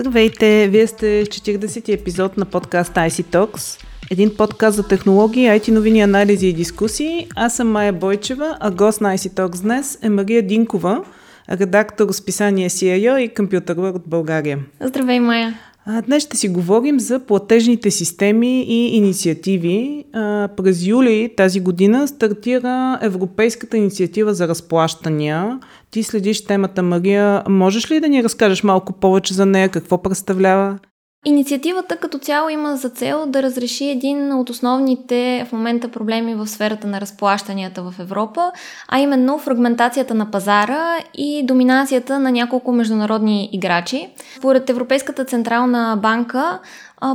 [0.00, 0.68] Здравейте!
[0.68, 3.84] Вие сте в 40-ти епизод на подкаст IC Talks.
[4.10, 7.28] Един подкаст за технологии, IT новини, анализи и дискусии.
[7.36, 11.04] Аз съм Майя Бойчева, а гост на IC Talks днес е Мария Динкова,
[11.50, 14.58] редактор с писание CIO и компютър от България.
[14.80, 15.58] Здравей, Майя!
[16.06, 20.04] Днес ще си говорим за платежните системи и инициативи.
[20.56, 25.60] През юли тази година стартира Европейската инициатива за разплащания.
[25.90, 27.42] Ти следиш темата, Мария.
[27.48, 29.68] Можеш ли да ни разкажеш малко повече за нея?
[29.68, 30.78] Какво представлява?
[31.24, 36.46] Инициативата като цяло има за цел да разреши един от основните в момента проблеми в
[36.46, 38.52] сферата на разплащанията в Европа,
[38.88, 44.10] а именно фрагментацията на пазара и доминацията на няколко международни играчи.
[44.38, 46.58] Според Европейската централна банка,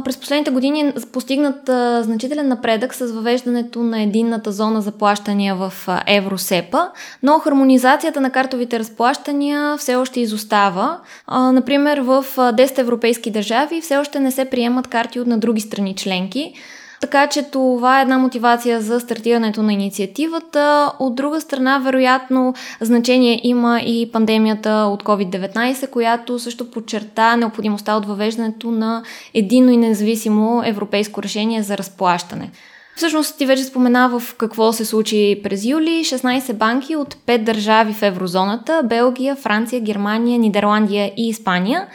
[0.06, 1.70] през последните години е постигнат
[2.06, 5.74] значителен напредък с въвеждането на единната зона за плащания в
[6.08, 6.90] Евросепа,
[7.24, 11.00] но хармонизацията на картовите разплащания все още изостава.
[11.32, 15.96] Например, в 10 европейски държави все още не се приемат карти от на други страни
[15.96, 16.54] членки.
[17.02, 20.92] Така че това е една мотивация за стартирането на инициативата.
[21.00, 28.06] От друга страна, вероятно, значение има и пандемията от COVID-19, която също подчерта необходимостта от
[28.06, 32.52] въвеждането на едино и независимо европейско решение за разплащане.
[32.98, 36.04] Всъщност ти вече спомена в какво се случи през юли.
[36.06, 41.88] 16 банки от 5 държави в еврозоната Белгия, Франция, Германия, Нидерландия и Испания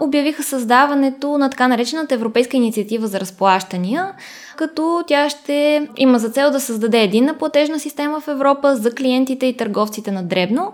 [0.00, 4.12] обявиха създаването на така наречената Европейска инициатива за разплащания,
[4.56, 9.46] като тя ще има за цел да създаде единна платежна система в Европа за клиентите
[9.46, 10.72] и търговците на дребно,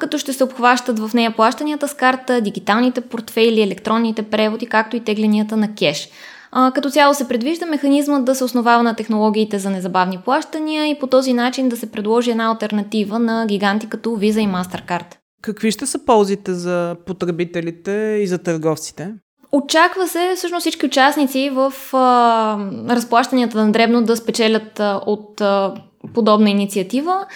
[0.00, 5.00] като ще се обхващат в нея плащанията с карта, дигиталните портфейли, електронните преводи, както и
[5.00, 6.08] тегленията на кеш.
[6.52, 10.98] А, като цяло се предвижда механизмът да се основава на технологиите за незабавни плащания и
[10.98, 15.16] по този начин да се предложи една альтернатива на гиганти като Visa и MasterCard.
[15.42, 19.14] Какви ще са ползите за потребителите и за търговците?
[19.52, 22.58] Очаква се всъщност всички участници в а,
[22.88, 25.74] разплащанията на дребно да спечелят а, от а,
[26.14, 27.26] подобна инициатива.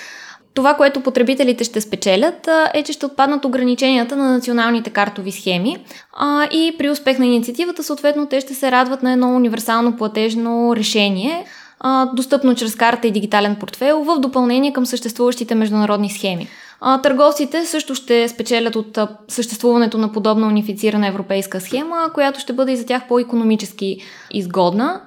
[0.55, 5.77] Това, което потребителите ще спечелят е, че ще отпаднат ограниченията на националните картови схеми
[6.13, 10.77] а, и при успех на инициативата, съответно, те ще се радват на едно универсално платежно
[10.77, 11.45] решение,
[11.81, 16.49] а, достъпно чрез карта и дигитален портфел, в допълнение към съществуващите международни схеми.
[16.81, 18.99] А, търговците също ще спечелят от
[19.29, 23.99] съществуването на подобна унифицирана европейска схема, която ще бъде и за тях по-економически
[24.31, 25.01] изгодна.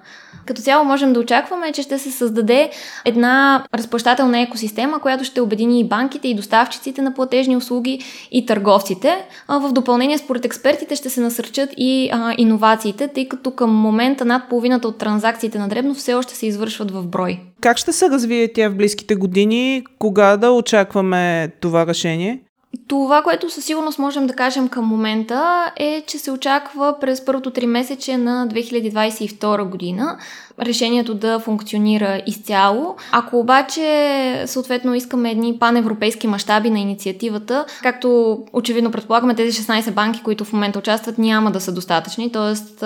[0.45, 2.69] Като цяло можем да очакваме, че ще се създаде
[3.05, 7.99] една разплащателна екосистема, която ще обедини и банките, и доставчиците на платежни услуги,
[8.31, 9.25] и търговците.
[9.49, 14.49] В допълнение, според експертите, ще се насърчат и а, иновациите, тъй като към момента над
[14.49, 17.39] половината от транзакциите на дребно все още се извършват в брой.
[17.61, 19.83] Как ще се развие тя в близките години?
[19.99, 22.39] Кога да очакваме това решение?
[22.87, 27.51] Това, което със сигурност можем да кажем към момента е, че се очаква през първото
[27.51, 30.17] три месече на 2022 година
[30.59, 32.95] решението да функционира изцяло.
[33.11, 40.23] Ако обаче съответно искаме едни паневропейски мащаби на инициативата, както очевидно предполагаме, тези 16 банки,
[40.23, 42.77] които в момента участват, няма да са достатъчни, т.е.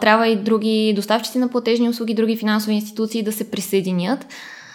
[0.00, 4.26] трябва и други доставчици на платежни услуги, други финансови институции да се присъединят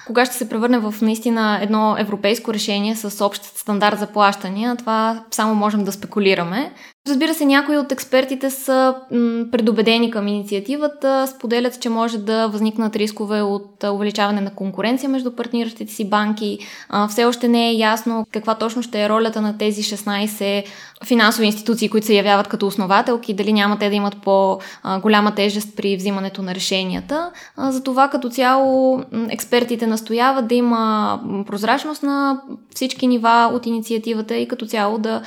[0.07, 5.23] кога ще се превърне в наистина едно европейско решение с общ стандарт за плащания, това
[5.31, 6.71] само можем да спекулираме.
[7.07, 12.95] Разбира се, някои от експертите са м, предубедени към инициативата, споделят, че може да възникнат
[12.95, 16.59] рискове от увеличаване на конкуренция между партниращите си банки.
[16.89, 20.65] А, все още не е ясно каква точно ще е ролята на тези 16
[21.05, 25.97] финансови институции, които се явяват като основателки, дали няма те да имат по-голяма тежест при
[25.97, 27.31] взимането на решенията.
[27.57, 32.41] А, затова като цяло експертите настояват да има прозрачност на
[32.75, 35.21] всички нива от инициативата и като цяло да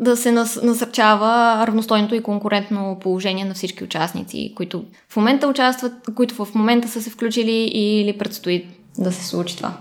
[0.00, 0.32] да се
[0.62, 6.88] насърчава равностойното и конкурентно положение на всички участници, които в момента участват, които в момента
[6.88, 8.66] са се включили или предстои
[8.98, 9.72] да се случи това.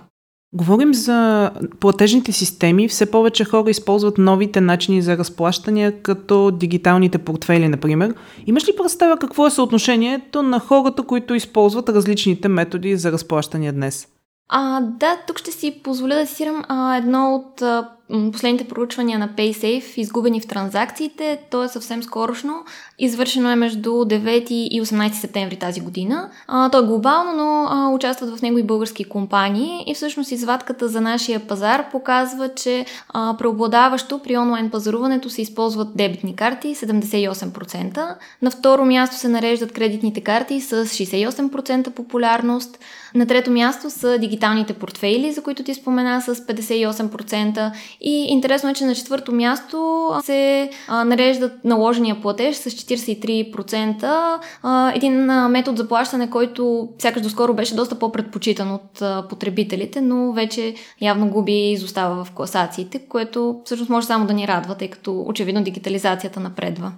[0.54, 2.88] Говорим за платежните системи.
[2.88, 8.16] Все повече хора използват новите начини за разплащания, като дигиталните портфели, например.
[8.48, 14.08] Имаш ли представа какво е съотношението на хората, които използват различните методи за разплащания днес?
[14.50, 16.64] А, да, тук ще си позволя да цитирам
[16.98, 17.90] едно от а,
[18.32, 21.40] последните проучвания на PaySafe, изгубени в транзакциите.
[21.50, 22.64] То е съвсем скорошно.
[23.00, 26.30] Извършено е между 9 и 18 септември тази година.
[26.48, 29.84] А, то е глобално, но а, участват в него и български компании.
[29.88, 35.98] И всъщност извадката за нашия пазар показва, че а, преобладаващо при онлайн пазаруването се използват
[35.98, 38.16] дебитни карти 78%.
[38.42, 42.80] На второ място се нареждат кредитните карти с 68% популярност.
[43.16, 47.72] На трето място са дигиталните портфейли, за които ти спомена с 58%
[48.02, 54.40] И интересно е, че на четвърто място се нареждат наложения платеж с 43%.
[54.64, 60.76] А, един метод за плащане, който сякаш доскоро беше доста по-предпочитан от потребителите, но вече
[61.02, 65.22] явно губи и изостава в класациите, което всъщност може само да ни радва, тъй като
[65.28, 66.92] очевидно дигитализацията напредва.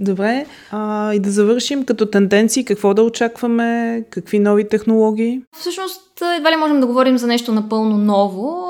[0.00, 5.42] Добре, а, и да завършим като тенденции, какво да очакваме, какви нови технологии?
[5.60, 8.68] Всъщност, едва ли можем да говорим за нещо напълно ново.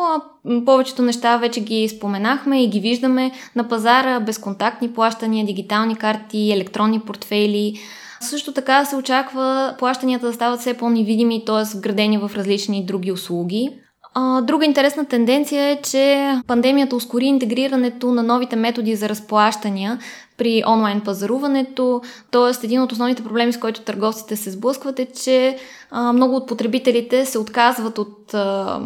[0.65, 7.01] Повечето неща вече ги споменахме и ги виждаме на пазара, безконтактни плащания, дигитални карти, електронни
[7.01, 7.75] портфейли.
[8.21, 11.77] Също така се очаква плащанията да стават все по-невидими, т.е.
[11.77, 13.71] вградени в различни други услуги.
[14.15, 19.99] А, друга интересна тенденция е, че пандемията ускори интегрирането на новите методи за разплащания
[20.37, 22.03] при онлайн пазаруването.
[22.31, 25.59] Тоест, един от основните проблеми, с който търговците се сблъскват е, че
[25.91, 28.81] а, много от потребителите се отказват от а,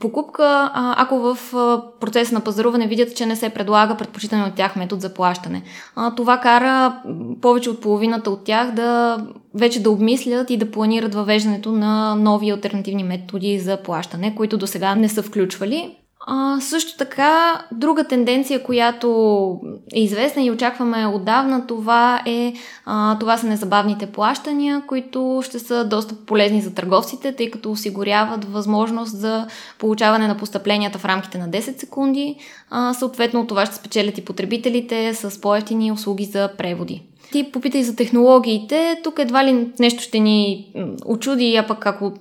[0.00, 4.76] покупка, ако в а, процеса на пазаруване видят, че не се предлага предпочитане от тях
[4.76, 5.62] метод за плащане.
[6.16, 7.02] Това кара
[7.40, 9.18] повече от половината от тях да
[9.54, 14.66] вече да обмислят и да планират въвеждането на нови альтернативни методи за плащане, които до
[14.66, 15.96] сега не са включвали.
[16.26, 19.08] А, също така, друга тенденция, която
[19.94, 22.54] е известна и очакваме отдавна, това е
[22.84, 28.44] а, това са незабавните плащания, които ще са доста полезни за търговците, тъй като осигуряват
[28.44, 29.46] възможност за
[29.78, 32.36] получаване на постъпленията в рамките на 10 секунди.
[32.70, 37.02] А, съответно, това ще спечелят и потребителите с по-ефтини услуги за преводи.
[37.32, 39.00] Ти попитай за технологиите.
[39.04, 40.66] Тук едва ли нещо ще ни
[41.06, 42.12] очуди, а пък ако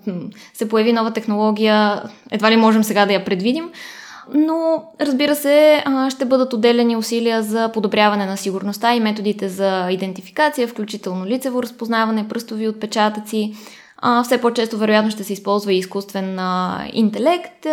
[0.54, 3.70] се появи нова технология, едва ли можем сега да я предвидим.
[4.34, 10.68] Но, разбира се, ще бъдат отделени усилия за подобряване на сигурността и методите за идентификация,
[10.68, 13.54] включително лицево разпознаване, пръстови отпечатъци.
[14.24, 16.40] Все по-често, вероятно, ще се използва и изкуствен
[16.94, 17.66] интелект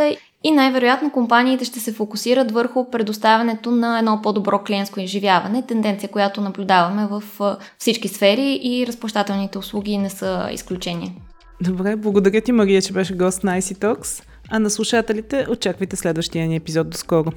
[0.44, 6.40] и най-вероятно компаниите ще се фокусират върху предоставянето на едно по-добро клиентско изживяване, тенденция, която
[6.40, 7.22] наблюдаваме в
[7.78, 11.14] всички сфери и разплащателните услуги не са изключение.
[11.60, 16.48] Добре, благодаря ти, Мария, че беше гост на IC Talks, а на слушателите очаквайте следващия
[16.48, 17.32] ни епизод до скоро.